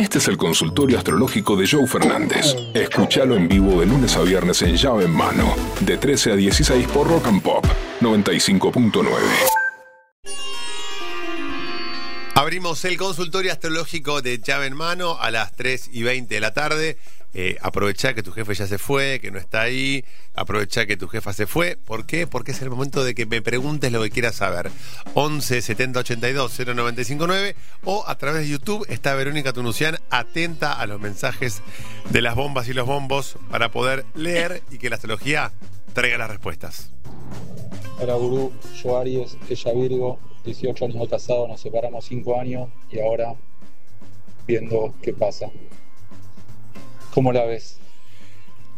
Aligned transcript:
Este 0.00 0.16
es 0.16 0.28
el 0.28 0.38
consultorio 0.38 0.96
astrológico 0.96 1.56
de 1.56 1.68
Joe 1.68 1.86
Fernández. 1.86 2.56
Escúchalo 2.72 3.36
en 3.36 3.46
vivo 3.46 3.80
de 3.80 3.86
lunes 3.86 4.16
a 4.16 4.22
viernes 4.22 4.62
en 4.62 4.74
llave 4.74 5.04
en 5.04 5.10
mano, 5.10 5.54
de 5.80 5.98
13 5.98 6.32
a 6.32 6.36
16 6.36 6.86
por 6.88 7.06
Rock 7.06 7.26
and 7.26 7.42
Pop 7.42 7.66
95.9. 8.00 9.49
Abrimos 12.40 12.82
el 12.86 12.96
consultorio 12.96 13.52
astrológico 13.52 14.22
de 14.22 14.38
llave 14.38 14.64
en 14.64 14.74
mano 14.74 15.18
a 15.20 15.30
las 15.30 15.52
3 15.52 15.90
y 15.92 16.04
20 16.04 16.36
de 16.36 16.40
la 16.40 16.54
tarde. 16.54 16.96
Eh, 17.34 17.58
aprovechá 17.60 18.14
que 18.14 18.22
tu 18.22 18.32
jefe 18.32 18.54
ya 18.54 18.66
se 18.66 18.78
fue, 18.78 19.20
que 19.20 19.30
no 19.30 19.38
está 19.38 19.60
ahí. 19.60 20.06
Aprovechá 20.34 20.86
que 20.86 20.96
tu 20.96 21.06
jefa 21.06 21.34
se 21.34 21.46
fue. 21.46 21.76
¿Por 21.76 22.06
qué? 22.06 22.26
Porque 22.26 22.52
es 22.52 22.62
el 22.62 22.70
momento 22.70 23.04
de 23.04 23.14
que 23.14 23.26
me 23.26 23.42
preguntes 23.42 23.92
lo 23.92 24.02
que 24.02 24.08
quieras 24.08 24.36
saber. 24.36 24.70
11 25.12 25.60
70 25.60 26.00
82 26.00 26.52
0959 26.64 27.56
o 27.84 28.04
a 28.08 28.16
través 28.16 28.44
de 28.44 28.48
YouTube 28.48 28.86
está 28.88 29.14
Verónica 29.14 29.52
Tunucián 29.52 29.98
atenta 30.08 30.72
a 30.72 30.86
los 30.86 30.98
mensajes 30.98 31.60
de 32.08 32.22
las 32.22 32.36
bombas 32.36 32.68
y 32.68 32.72
los 32.72 32.86
bombos 32.86 33.36
para 33.50 33.70
poder 33.70 34.06
leer 34.14 34.62
y 34.70 34.78
que 34.78 34.88
la 34.88 34.96
astrología 34.96 35.52
traiga 35.92 36.16
las 36.16 36.30
respuestas. 36.30 36.90
Hola 37.98 38.14
gurú, 38.14 38.50
yo 38.82 38.96
Aries, 38.96 39.36
ella 39.50 39.72
Virgo, 39.74 40.18
18 40.44 40.84
años 40.84 41.00
de 41.00 41.08
casado, 41.08 41.46
nos 41.48 41.60
separamos 41.60 42.04
5 42.04 42.40
años 42.40 42.68
y 42.90 43.00
ahora 43.00 43.34
viendo 44.46 44.94
qué 45.02 45.12
pasa. 45.12 45.50
¿Cómo 47.12 47.32
la 47.32 47.44
ves? 47.44 47.80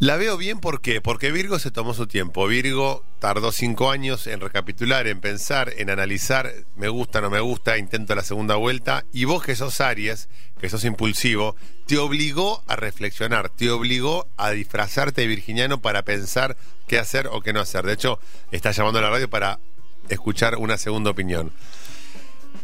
La 0.03 0.17
veo 0.17 0.37
bien, 0.37 0.59
¿por 0.59 0.81
qué? 0.81 1.01
Porque 1.01 1.31
Virgo 1.31 1.61
se 1.61 1.71
tomó 1.71 1.95
su 1.95 2.09
tiempo. 2.09 2.49
Virgo 2.49 3.05
tardó 3.21 3.53
cinco 3.53 3.93
años 3.93 4.27
en 4.27 4.41
recapitular, 4.41 5.07
en 5.07 5.21
pensar, 5.21 5.73
en 5.77 5.91
analizar, 5.91 6.53
me 6.75 6.89
gusta, 6.89 7.21
no 7.21 7.31
me 7.31 7.39
gusta, 7.39 7.79
intento 7.79 8.17
la 8.17 8.25
segunda 8.25 8.57
vuelta. 8.57 9.05
Y 9.13 9.27
vos 9.27 9.45
que 9.45 9.55
sos 9.55 9.81
Aries, 9.81 10.29
que 10.61 10.69
sos 10.69 10.85
impulsivo, 10.85 11.55
te 11.87 11.99
obligó 11.99 12.65
a 12.67 12.75
reflexionar, 12.75 13.49
te 13.51 13.71
obligó 13.71 14.27
a 14.37 14.51
disfrazarte 14.51 15.21
de 15.21 15.29
virginiano 15.29 15.81
para 15.81 16.03
pensar 16.03 16.57
qué 16.89 16.99
hacer 16.99 17.29
o 17.29 17.41
qué 17.41 17.53
no 17.53 17.61
hacer. 17.61 17.87
De 17.87 17.93
hecho, 17.93 18.19
estás 18.51 18.77
llamando 18.77 18.99
a 18.99 19.03
la 19.03 19.11
radio 19.11 19.31
para 19.31 19.61
escuchar 20.09 20.57
una 20.57 20.77
segunda 20.79 21.11
opinión. 21.11 21.53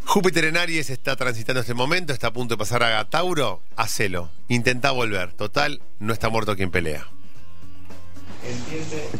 Júpiter 0.04 0.46
en 0.46 0.56
Aries 0.56 0.90
está 0.90 1.16
transitando 1.16 1.60
este 1.60 1.74
momento, 1.74 2.12
está 2.12 2.28
a 2.28 2.32
punto 2.32 2.54
de 2.54 2.58
pasar 2.58 2.82
a 2.82 3.04
Tauro, 3.10 3.60
hacelo, 3.76 4.30
intenta 4.48 4.90
volver. 4.90 5.32
Total, 5.32 5.82
no 5.98 6.12
está 6.12 6.30
muerto 6.30 6.56
quien 6.56 6.70
pelea. 6.70 7.06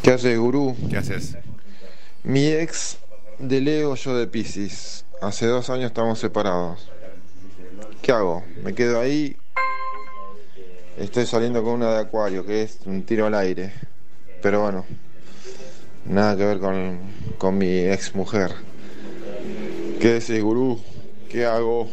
¿Qué 0.03 0.13
haces, 0.13 0.39
gurú? 0.39 0.77
¿Qué 0.89 0.97
haces? 0.97 1.37
Mi 2.23 2.47
ex 2.47 2.99
de 3.39 3.61
Leo, 3.61 3.95
yo 3.95 4.17
de 4.17 4.27
Pisces. 4.27 5.05
Hace 5.21 5.47
dos 5.47 5.69
años 5.71 5.87
estamos 5.87 6.19
separados. 6.19 6.91
¿Qué 8.01 8.13
hago? 8.13 8.45
¿Me 8.63 8.75
quedo 8.75 9.01
ahí? 9.01 9.37
Estoy 10.97 11.27
saliendo 11.27 11.63
con 11.63 11.75
una 11.75 11.93
de 11.93 12.01
Acuario, 12.01 12.47
que 12.47 12.63
es 12.63 12.79
un 12.87 13.03
tiro 13.05 13.27
al 13.27 13.35
aire. 13.35 13.73
Pero 14.43 14.63
bueno, 14.63 14.87
nada 16.09 16.37
que 16.37 16.45
ver 16.45 16.59
con, 16.59 16.99
con 17.39 17.59
mi 17.59 17.79
ex 17.81 18.15
mujer. 18.15 18.53
¿Qué 20.01 20.15
decís, 20.15 20.43
gurú? 20.43 20.83
¿Qué 21.29 21.45
hago? 21.45 21.91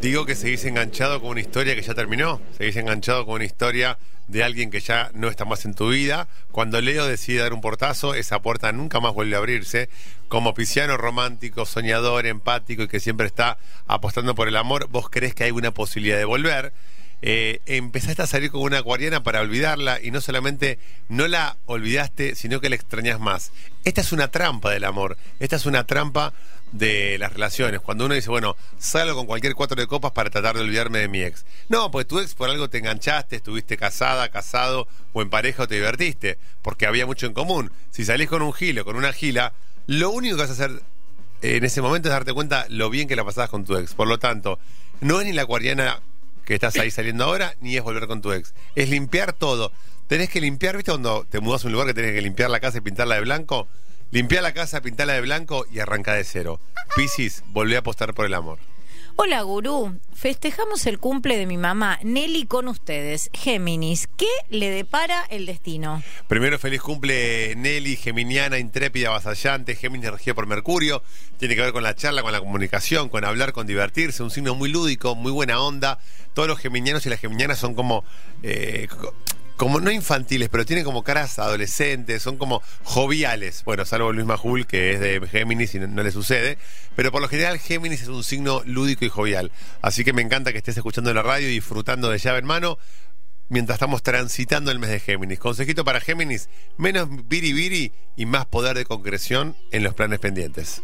Digo 0.00 0.26
que 0.26 0.34
seguís 0.34 0.64
enganchado 0.64 1.20
con 1.20 1.30
una 1.30 1.40
historia 1.40 1.74
que 1.74 1.82
ya 1.82 1.94
terminó. 1.94 2.40
Seguís 2.58 2.76
enganchado 2.76 3.24
con 3.24 3.36
una 3.36 3.44
historia 3.44 3.98
de 4.28 4.42
alguien 4.42 4.70
que 4.70 4.80
ya 4.80 5.10
no 5.14 5.28
está 5.28 5.44
más 5.44 5.64
en 5.64 5.74
tu 5.74 5.90
vida. 5.90 6.28
Cuando 6.50 6.80
Leo 6.80 7.06
decide 7.06 7.40
dar 7.40 7.52
un 7.52 7.60
portazo, 7.60 8.14
esa 8.14 8.42
puerta 8.42 8.72
nunca 8.72 9.00
más 9.00 9.14
vuelve 9.14 9.36
a 9.36 9.38
abrirse. 9.38 9.88
Como 10.28 10.54
pisciano 10.54 10.96
romántico, 10.96 11.64
soñador, 11.64 12.26
empático 12.26 12.82
y 12.82 12.88
que 12.88 13.00
siempre 13.00 13.26
está 13.26 13.58
apostando 13.86 14.34
por 14.34 14.48
el 14.48 14.56
amor, 14.56 14.88
vos 14.90 15.08
crees 15.08 15.34
que 15.34 15.44
hay 15.44 15.52
una 15.52 15.70
posibilidad 15.70 16.18
de 16.18 16.24
volver. 16.24 16.72
Eh, 17.22 17.60
empezaste 17.66 18.22
a 18.22 18.26
salir 18.26 18.50
con 18.50 18.60
una 18.60 18.78
acuariana 18.78 19.22
para 19.22 19.40
olvidarla 19.40 20.00
y 20.02 20.10
no 20.10 20.20
solamente 20.20 20.78
no 21.08 21.26
la 21.28 21.56
olvidaste, 21.64 22.34
sino 22.34 22.60
que 22.60 22.68
la 22.68 22.76
extrañas 22.76 23.20
más. 23.20 23.52
Esta 23.84 24.02
es 24.02 24.12
una 24.12 24.28
trampa 24.28 24.70
del 24.70 24.84
amor. 24.84 25.16
Esta 25.40 25.56
es 25.56 25.66
una 25.66 25.84
trampa 25.86 26.34
de 26.72 27.16
las 27.18 27.32
relaciones. 27.32 27.80
Cuando 27.80 28.06
uno 28.06 28.14
dice, 28.14 28.28
bueno, 28.28 28.56
salgo 28.78 29.14
con 29.14 29.26
cualquier 29.26 29.54
cuatro 29.54 29.80
de 29.80 29.86
copas 29.86 30.12
para 30.12 30.30
tratar 30.30 30.56
de 30.56 30.62
olvidarme 30.62 30.98
de 30.98 31.08
mi 31.08 31.22
ex. 31.22 31.44
No, 31.68 31.90
pues 31.90 32.06
tu 32.06 32.18
ex 32.18 32.34
por 32.34 32.50
algo 32.50 32.68
te 32.68 32.78
enganchaste, 32.78 33.36
estuviste 33.36 33.76
casada, 33.76 34.28
casado 34.28 34.86
o 35.12 35.22
en 35.22 35.30
pareja 35.30 35.62
o 35.62 35.68
te 35.68 35.76
divertiste, 35.76 36.38
porque 36.62 36.86
había 36.86 37.06
mucho 37.06 37.26
en 37.26 37.32
común. 37.32 37.72
Si 37.90 38.04
salís 38.04 38.28
con 38.28 38.42
un 38.42 38.52
gilo, 38.52 38.84
con 38.84 38.96
una 38.96 39.12
gila, 39.12 39.52
lo 39.86 40.10
único 40.10 40.36
que 40.36 40.42
vas 40.42 40.50
a 40.50 40.64
hacer 40.64 40.82
en 41.42 41.64
ese 41.64 41.82
momento 41.82 42.08
es 42.08 42.12
darte 42.12 42.32
cuenta 42.32 42.66
lo 42.68 42.90
bien 42.90 43.08
que 43.08 43.16
la 43.16 43.24
pasabas 43.24 43.50
con 43.50 43.64
tu 43.64 43.76
ex. 43.76 43.94
Por 43.94 44.08
lo 44.08 44.18
tanto, 44.18 44.58
no 45.00 45.20
es 45.20 45.26
ni 45.26 45.32
la 45.32 45.42
acuariana 45.42 46.00
que 46.46 46.54
estás 46.54 46.76
ahí 46.76 46.90
saliendo 46.90 47.24
ahora, 47.24 47.54
ni 47.60 47.76
es 47.76 47.82
volver 47.82 48.06
con 48.06 48.22
tu 48.22 48.32
ex. 48.32 48.54
Es 48.74 48.88
limpiar 48.88 49.34
todo. 49.34 49.72
Tenés 50.06 50.30
que 50.30 50.40
limpiar, 50.40 50.76
¿viste? 50.76 50.92
Cuando 50.92 51.26
te 51.28 51.40
mudas 51.40 51.64
a 51.64 51.66
un 51.66 51.72
lugar 51.72 51.88
que 51.88 51.94
tenés 51.94 52.14
que 52.14 52.22
limpiar 52.22 52.48
la 52.48 52.60
casa 52.60 52.78
y 52.78 52.80
pintarla 52.80 53.16
de 53.16 53.22
blanco. 53.22 53.68
Limpia 54.12 54.40
la 54.40 54.54
casa, 54.54 54.80
pintala 54.80 55.14
de 55.14 55.20
blanco 55.20 55.66
y 55.70 55.80
arranca 55.80 56.14
de 56.14 56.22
cero. 56.22 56.60
Piscis, 56.94 57.42
volví 57.48 57.74
a 57.74 57.80
apostar 57.80 58.14
por 58.14 58.24
el 58.24 58.34
amor. 58.34 58.60
Hola, 59.18 59.40
gurú. 59.40 59.98
Festejamos 60.14 60.84
el 60.84 60.98
cumple 60.98 61.38
de 61.38 61.46
mi 61.46 61.56
mamá 61.56 61.98
Nelly 62.02 62.44
con 62.44 62.68
ustedes. 62.68 63.30
Géminis, 63.32 64.10
¿qué 64.18 64.28
le 64.50 64.68
depara 64.68 65.24
el 65.30 65.46
destino? 65.46 66.02
Primero, 66.28 66.58
feliz 66.58 66.82
cumple 66.82 67.54
Nelly, 67.56 67.96
geminiana, 67.96 68.58
intrépida, 68.58 69.08
avasallante, 69.08 69.74
Géminis 69.74 70.10
regido 70.10 70.34
por 70.34 70.46
Mercurio. 70.46 71.02
Tiene 71.38 71.56
que 71.56 71.62
ver 71.62 71.72
con 71.72 71.82
la 71.82 71.94
charla, 71.94 72.20
con 72.20 72.30
la 72.30 72.40
comunicación, 72.40 73.08
con 73.08 73.24
hablar, 73.24 73.54
con 73.54 73.66
divertirse. 73.66 74.22
Un 74.22 74.30
signo 74.30 74.54
muy 74.54 74.68
lúdico, 74.68 75.14
muy 75.14 75.32
buena 75.32 75.62
onda. 75.62 75.98
Todos 76.34 76.46
los 76.46 76.58
geminianos 76.58 77.06
y 77.06 77.08
las 77.08 77.18
geminianas 77.18 77.58
son 77.58 77.74
como... 77.74 78.04
eh, 78.42 78.86
como 79.56 79.80
no 79.80 79.90
infantiles, 79.90 80.48
pero 80.48 80.64
tienen 80.64 80.84
como 80.84 81.02
caras 81.02 81.38
adolescentes, 81.38 82.22
son 82.22 82.36
como 82.36 82.62
joviales. 82.82 83.62
Bueno, 83.64 83.84
salvo 83.84 84.12
Luis 84.12 84.26
Majul, 84.26 84.66
que 84.66 84.92
es 84.92 85.00
de 85.00 85.26
Géminis 85.28 85.74
y 85.74 85.80
no, 85.80 86.02
le 86.02 86.10
sucede. 86.10 86.58
Pero 86.94 87.10
por 87.10 87.22
lo 87.22 87.28
general, 87.28 87.58
Géminis 87.58 88.02
es 88.02 88.08
un 88.08 88.24
signo 88.24 88.62
lúdico 88.64 89.04
y 89.04 89.08
jovial. 89.08 89.50
Así 89.82 90.04
que 90.04 90.12
me 90.12 90.22
encanta 90.22 90.52
que 90.52 90.58
estés 90.58 90.76
escuchando 90.76 91.12
la 91.12 91.22
radio 91.22 91.48
y 91.48 91.52
disfrutando 91.52 92.10
de 92.10 92.18
llave 92.18 92.38
en 92.38 92.46
mano 92.46 92.78
mientras 93.48 93.76
estamos 93.76 94.02
transitando 94.02 94.70
el 94.70 94.78
mes 94.78 94.90
de 94.90 95.00
Géminis. 95.00 95.38
Consejito 95.38 95.84
para 95.84 96.00
Géminis, 96.00 96.48
menos 96.76 97.08
biribiri 97.28 97.92
y 98.16 98.26
más 98.26 98.46
poder 98.46 98.76
de 98.76 98.84
concreción 98.84 99.56
en 99.70 99.82
los 99.82 99.94
planes 99.94 100.18
pendientes. 100.18 100.82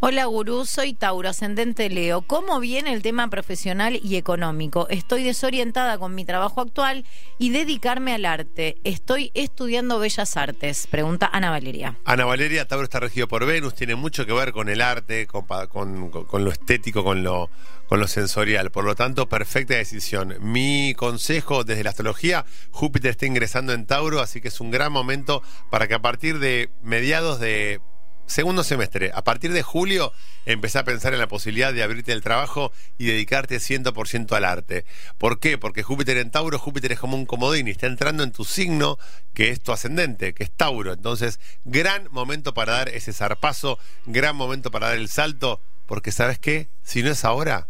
Hola, 0.00 0.26
gurú. 0.26 0.66
Soy 0.66 0.92
Tauro, 0.92 1.30
ascendente 1.30 1.88
Leo. 1.88 2.20
¿Cómo 2.20 2.60
viene 2.60 2.92
el 2.92 3.00
tema 3.00 3.30
profesional 3.30 3.98
y 4.02 4.16
económico? 4.16 4.86
Estoy 4.90 5.24
desorientada 5.24 5.96
con 5.96 6.14
mi 6.14 6.26
trabajo 6.26 6.60
actual 6.60 7.06
y 7.38 7.48
dedicarme 7.48 8.12
al 8.12 8.26
arte. 8.26 8.76
Estoy 8.84 9.30
estudiando 9.32 9.98
Bellas 9.98 10.36
Artes. 10.36 10.86
Pregunta 10.86 11.30
Ana 11.32 11.48
Valeria. 11.48 11.96
Ana 12.04 12.26
Valeria, 12.26 12.68
Tauro 12.68 12.84
está 12.84 13.00
regido 13.00 13.26
por 13.26 13.46
Venus, 13.46 13.74
tiene 13.74 13.94
mucho 13.94 14.26
que 14.26 14.34
ver 14.34 14.52
con 14.52 14.68
el 14.68 14.82
arte, 14.82 15.26
con, 15.26 16.10
lo 16.10 16.50
estético, 16.50 17.02
con 17.02 17.22
lo, 17.22 17.48
con 17.88 17.98
lo 17.98 18.06
sensorial. 18.06 18.70
Por 18.70 18.84
lo 18.84 18.94
tanto, 18.96 19.30
perfecta 19.30 19.76
decisión. 19.76 20.36
Mi 20.40 20.92
consejo 20.94 21.64
desde 21.64 21.84
la 21.84 21.90
astrología, 21.90 22.44
Júpiter 22.70 23.12
está 23.12 23.24
ingresando 23.24 23.72
en 23.72 23.86
Tauro, 23.86 24.20
así 24.20 24.42
que 24.42 24.48
es 24.48 24.60
un 24.60 24.70
gran 24.70 24.92
momento 24.92 25.42
para 25.70 25.88
que 25.88 25.94
a 25.94 26.02
partir 26.02 26.38
de 26.38 26.68
mediados 26.82 27.40
de 27.40 27.80
segundo 28.26 28.64
semestre, 28.64 29.10
a 29.14 29.22
partir 29.22 29.52
de 29.52 29.62
julio, 29.62 30.12
empecé 30.44 30.78
a 30.78 30.84
pensar 30.84 31.12
en 31.12 31.20
la 31.20 31.28
posibilidad 31.28 31.72
de 31.72 31.82
abrirte 31.82 32.12
el 32.12 32.22
trabajo 32.22 32.72
y 32.98 33.06
dedicarte 33.06 33.56
100% 33.56 34.32
al 34.36 34.44
arte. 34.44 34.84
¿Por 35.18 35.38
qué? 35.38 35.58
Porque 35.58 35.82
Júpiter 35.82 36.16
en 36.18 36.30
Tauro, 36.30 36.58
Júpiter 36.58 36.92
es 36.92 36.98
como 36.98 37.16
un 37.16 37.26
comodín 37.26 37.68
y 37.68 37.70
está 37.70 37.86
entrando 37.86 38.22
en 38.22 38.32
tu 38.32 38.44
signo, 38.44 38.98
que 39.34 39.50
es 39.50 39.60
tu 39.60 39.72
ascendente, 39.72 40.34
que 40.34 40.44
es 40.44 40.50
Tauro. 40.50 40.92
Entonces, 40.92 41.40
gran 41.64 42.08
momento 42.10 42.54
para 42.54 42.74
dar 42.74 42.88
ese 42.88 43.12
zarpazo, 43.12 43.78
gran 44.06 44.36
momento 44.36 44.70
para 44.70 44.88
dar 44.88 44.96
el 44.96 45.08
salto, 45.08 45.60
porque 45.86 46.12
¿sabes 46.12 46.38
qué? 46.38 46.68
Si 46.82 47.02
no 47.02 47.10
es 47.10 47.24
ahora, 47.24 47.68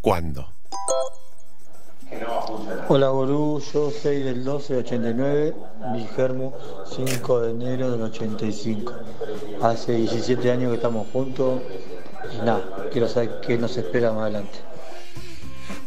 ¿cuándo? 0.00 0.52
Hola 2.88 3.08
Gurú, 3.08 3.60
yo 3.72 3.90
soy 3.90 4.22
del 4.22 4.44
12 4.44 4.84
de 5.92 5.98
89, 5.98 5.98
mi 5.98 6.06
germo 6.14 6.54
5 6.94 7.40
de 7.40 7.50
enero 7.50 7.90
del 7.90 8.02
85. 8.02 8.92
Hace 9.62 9.92
17 9.92 10.50
años 10.50 10.70
que 10.70 10.76
estamos 10.76 11.06
juntos 11.12 11.60
y 12.34 12.44
nada, 12.44 12.88
quiero 12.92 13.08
saber 13.08 13.40
qué 13.46 13.58
nos 13.58 13.76
espera 13.76 14.12
más 14.12 14.22
adelante. 14.22 14.58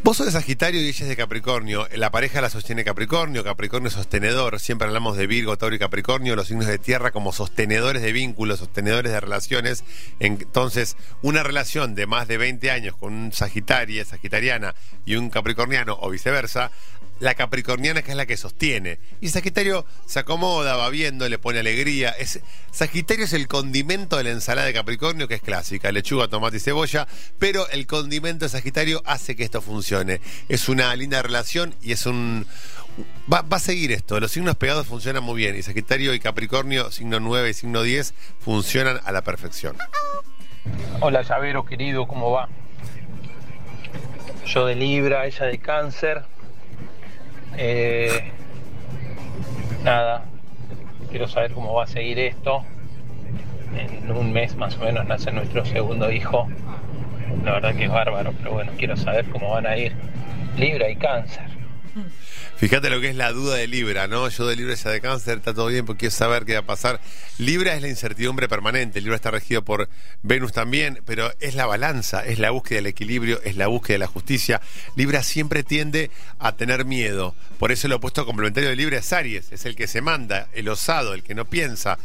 Vos 0.02 0.16
sos 0.16 0.28
de 0.28 0.32
Sagitario 0.32 0.82
y 0.82 0.88
ella 0.88 1.04
es 1.04 1.10
de 1.10 1.16
Capricornio. 1.18 1.86
La 1.94 2.10
pareja 2.10 2.40
la 2.40 2.50
sostiene 2.50 2.86
Capricornio, 2.86 3.44
Capricornio 3.44 3.90
es 3.90 3.94
sostenedor. 3.94 4.60
Siempre 4.60 4.88
hablamos 4.88 5.18
de 5.18 5.28
Virgo, 5.28 5.58
Tauro 5.58 5.76
y 5.76 5.80
Capricornio, 5.80 6.38
los 6.38 6.48
signos 6.48 6.68
de 6.68 6.80
tierra 6.80 7.12
como 7.12 7.34
sostenedores 7.34 8.02
de 8.02 8.14
vínculos, 8.14 8.60
sostenedores 8.60 9.12
de 9.12 9.20
relaciones. 9.20 9.84
Entonces, 10.20 10.96
una 11.22 11.44
relación 11.44 11.96
de 11.96 12.08
más 12.08 12.30
de 12.30 12.38
20 12.38 12.72
años 12.72 12.96
con 12.96 13.14
un 13.14 13.34
Sagitaria, 13.34 14.06
Sagitariana 14.06 14.74
y 15.06 15.18
un 15.18 15.30
Capricorniano 15.30 15.98
o 16.00 16.10
viceversa, 16.10 16.72
la 17.20 17.36
capricorniana 17.36 18.02
que 18.02 18.12
es 18.12 18.18
la 18.18 18.26
que 18.26 18.38
sostiene. 18.38 19.00
Y 19.22 19.30
Sagitario 19.30 19.86
se 20.06 20.20
acomoda, 20.20 20.76
va 20.76 20.90
viendo, 20.90 21.28
le 21.28 21.38
pone 21.38 21.60
alegría. 21.60 22.10
Es, 22.12 22.40
Sagitario 22.72 23.26
es 23.26 23.34
el 23.34 23.48
condimento 23.48 24.18
de 24.18 24.24
la 24.24 24.32
ensalada 24.32 24.68
de 24.68 24.74
Capricornio, 24.74 25.28
que 25.28 25.36
es 25.36 25.42
clásica, 25.42 25.92
lechuga, 25.92 26.28
tomate 26.28 26.58
y 26.58 26.60
cebolla, 26.60 27.08
pero 27.38 27.68
el 27.70 27.88
condimento 27.88 28.46
de 28.46 28.50
Sagitario 28.50 29.02
hace 29.06 29.36
que 29.36 29.44
esto 29.44 29.62
funcione. 29.62 30.22
Es 30.48 30.70
una 30.70 30.96
linda 30.96 31.22
relación 31.22 31.76
y 31.82 31.92
es 31.92 32.06
un... 32.06 32.46
Va, 33.32 33.44
va 33.44 33.58
a 33.58 33.62
seguir 33.62 33.92
esto, 33.92 34.20
los 34.20 34.32
signos 34.32 34.58
pegados 34.58 34.88
funcionan 34.88 35.24
muy 35.24 35.38
bien 35.38 35.56
y 35.56 35.62
Sagitario 35.62 36.14
y 36.14 36.20
Capricornio, 36.20 36.92
signo 36.92 37.20
9 37.20 37.50
y 37.50 37.54
signo 37.54 37.82
10, 37.82 38.14
funcionan 38.40 39.00
a 39.06 39.12
la 39.12 39.22
perfección. 39.22 39.78
Hola 41.00 41.22
llavero 41.22 41.66
querido, 41.66 42.08
¿cómo 42.08 42.32
va? 42.32 42.50
Yo 44.46 44.66
de 44.66 44.76
Libra, 44.76 45.26
ella 45.26 45.46
de 45.46 45.60
Cáncer. 45.60 46.26
Eh, 47.58 48.32
nada, 49.84 50.24
quiero 51.10 51.28
saber 51.28 51.54
cómo 51.54 51.74
va 51.74 51.84
a 51.84 51.88
seguir 51.88 52.20
esto. 52.20 52.64
En 53.76 54.12
un 54.12 54.34
mes 54.34 54.56
más 54.56 54.78
o 54.78 54.86
menos 54.86 55.06
nace 55.06 55.32
nuestro 55.32 55.66
segundo 55.66 56.12
hijo. 56.12 56.48
La 57.44 57.54
verdad 57.54 57.76
que 57.76 57.86
es 57.86 57.92
bárbaro, 57.92 58.34
pero 58.38 58.54
bueno, 58.54 58.72
quiero 58.78 58.98
saber 58.98 59.26
cómo 59.30 59.52
van 59.52 59.68
a 59.68 59.78
ir 59.78 59.94
Libra 60.58 60.90
y 60.90 60.96
Cáncer. 60.96 61.59
Fíjate 62.58 62.90
lo 62.90 63.00
que 63.00 63.10
es 63.10 63.16
la 63.16 63.32
duda 63.32 63.56
de 63.56 63.68
Libra, 63.68 64.08
¿no? 64.08 64.28
Yo 64.28 64.46
de 64.46 64.56
Libra 64.56 64.76
ya 64.76 64.90
de 64.90 65.00
cáncer, 65.00 65.38
está 65.38 65.54
todo 65.54 65.68
bien 65.68 65.86
porque 65.86 66.02
quiero 66.02 66.16
saber 66.16 66.46
qué 66.46 66.54
va 66.54 66.60
a 66.60 66.66
pasar. 66.66 67.00
Libra 67.38 67.74
es 67.76 67.82
la 67.82 67.88
incertidumbre 67.88 68.50
permanente, 68.50 69.00
Libra 69.00 69.16
está 69.16 69.32
regido 69.32 69.64
por 69.64 69.88
Venus 70.24 70.52
también, 70.52 71.02
pero 71.06 71.32
es 71.40 71.56
la 71.56 71.66
balanza, 71.66 72.26
es 72.26 72.38
la 72.38 72.52
búsqueda 72.52 72.80
del 72.80 72.88
equilibrio, 72.88 73.42
es 73.44 73.56
la 73.56 73.68
búsqueda 73.68 73.96
de 73.96 74.00
la 74.00 74.08
justicia. 74.08 74.62
Libra 74.96 75.24
siempre 75.24 75.64
tiende 75.64 76.12
a 76.38 76.56
tener 76.56 76.84
miedo, 76.84 77.34
por 77.60 77.72
eso 77.72 77.88
el 77.88 77.94
opuesto 77.94 78.26
complementario 78.26 78.70
de 78.70 78.76
Libra 78.76 78.98
es 78.98 79.14
Aries, 79.14 79.52
es 79.52 79.66
el 79.66 79.76
que 79.76 79.88
se 79.88 80.02
manda, 80.02 80.50
el 80.54 80.68
osado, 80.68 81.14
el 81.14 81.24
que 81.24 81.36
no 81.36 81.46
piensa. 81.46 81.98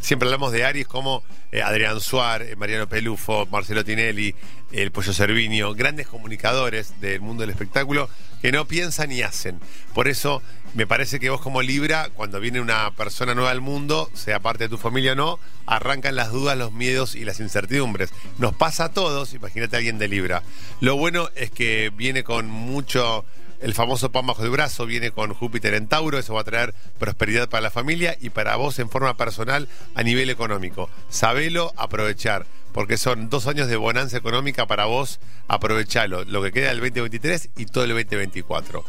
Siempre 0.00 0.28
hablamos 0.28 0.52
de 0.52 0.64
Aries 0.64 0.86
como 0.86 1.24
eh, 1.52 1.62
Adrián 1.62 2.00
Suárez, 2.00 2.52
eh, 2.52 2.56
Mariano 2.56 2.88
Pelufo, 2.88 3.46
Marcelo 3.46 3.84
Tinelli, 3.84 4.34
el 4.72 4.90
Pollo 4.92 5.12
Cervinio, 5.12 5.74
grandes 5.74 6.06
comunicadores 6.06 7.00
del 7.00 7.20
mundo 7.20 7.42
del 7.42 7.50
espectáculo 7.50 8.08
que 8.42 8.52
no 8.52 8.66
piensan 8.66 9.10
y 9.10 9.22
hacen. 9.22 9.58
Por 9.94 10.08
eso 10.08 10.42
me 10.74 10.86
parece 10.86 11.18
que 11.18 11.30
vos 11.30 11.40
como 11.40 11.62
Libra, 11.62 12.10
cuando 12.14 12.38
viene 12.38 12.60
una 12.60 12.90
persona 12.92 13.34
nueva 13.34 13.50
al 13.50 13.60
mundo, 13.60 14.10
sea 14.14 14.40
parte 14.40 14.64
de 14.64 14.68
tu 14.68 14.78
familia 14.78 15.12
o 15.12 15.16
no, 15.16 15.40
arrancan 15.64 16.14
las 16.14 16.30
dudas, 16.30 16.56
los 16.56 16.72
miedos 16.72 17.14
y 17.14 17.24
las 17.24 17.40
incertidumbres. 17.40 18.12
Nos 18.38 18.54
pasa 18.54 18.84
a 18.84 18.92
todos, 18.92 19.32
imagínate 19.34 19.76
a 19.76 19.78
alguien 19.78 19.98
de 19.98 20.08
Libra. 20.08 20.42
Lo 20.80 20.96
bueno 20.96 21.30
es 21.34 21.50
que 21.50 21.90
viene 21.96 22.24
con 22.24 22.46
mucho 22.48 23.24
el 23.60 23.74
famoso 23.74 24.10
pan 24.12 24.26
bajo 24.26 24.42
el 24.44 24.50
brazo 24.50 24.86
viene 24.86 25.10
con 25.10 25.34
Júpiter 25.34 25.74
en 25.74 25.88
Tauro, 25.88 26.18
eso 26.18 26.34
va 26.34 26.42
a 26.42 26.44
traer 26.44 26.74
prosperidad 26.98 27.48
para 27.48 27.62
la 27.62 27.70
familia 27.70 28.16
y 28.20 28.30
para 28.30 28.56
vos 28.56 28.78
en 28.78 28.88
forma 28.88 29.16
personal 29.16 29.68
a 29.94 30.02
nivel 30.02 30.30
económico. 30.30 30.88
Sabelo 31.08 31.72
aprovechar, 31.76 32.46
porque 32.72 32.98
son 32.98 33.30
dos 33.30 33.46
años 33.46 33.68
de 33.68 33.76
bonanza 33.76 34.16
económica 34.16 34.66
para 34.66 34.86
vos, 34.86 35.20
aprovechalo, 35.48 36.24
lo 36.24 36.42
que 36.42 36.52
queda 36.52 36.68
del 36.68 36.80
2023 36.80 37.50
y 37.56 37.66
todo 37.66 37.84
el 37.84 37.90
2024. 37.90 38.84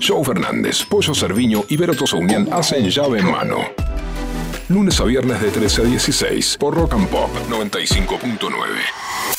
Joe 0.00 0.24
Fernández, 0.24 0.84
Pollo 0.84 1.14
Cerviño 1.14 1.64
y 1.68 1.76
Vero 1.76 1.94
Unión 2.14 2.48
hacen 2.52 2.88
llave 2.88 3.20
en 3.20 3.30
mano. 3.30 3.58
Lunes 4.68 5.00
a 5.00 5.04
viernes 5.04 5.40
de 5.40 5.50
13 5.50 5.82
a 5.82 5.84
16 5.84 6.56
por 6.58 6.74
Rock 6.74 6.94
and 6.94 7.08
Pop 7.08 7.30
95.9. 7.48 9.37